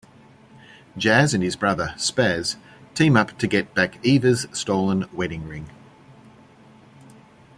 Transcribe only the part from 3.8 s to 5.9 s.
Eva's stolen wedding ring.